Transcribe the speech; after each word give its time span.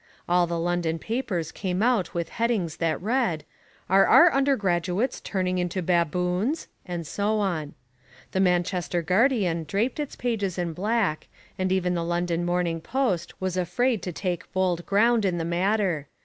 All 0.27 0.47
the 0.47 0.57
London 0.59 0.97
papers 0.97 1.51
came 1.51 1.83
out 1.83 2.11
with 2.15 2.29
headings 2.29 2.77
that 2.77 2.99
read, 2.99 3.45
ARE 3.87 4.07
OUR 4.07 4.33
UNDERGRADUATES 4.33 5.21
TURNING 5.21 5.59
INTO 5.59 5.83
BABOONS? 5.83 6.67
and 6.87 7.05
so 7.05 7.37
on. 7.39 7.75
The 8.31 8.39
Manchester 8.39 9.03
Guardian 9.03 9.63
draped 9.63 9.99
its 9.99 10.15
pages 10.15 10.57
in 10.57 10.73
black 10.73 11.27
and 11.55 11.71
even 11.71 11.93
the 11.93 12.03
London 12.03 12.43
Morning 12.43 12.81
Post 12.81 13.39
was 13.39 13.55
afraid 13.55 14.01
to 14.01 14.11
take 14.11 14.51
bold 14.53 14.87
ground 14.87 15.23
in 15.23 15.37
the 15.37 15.45
matter. 15.45 16.07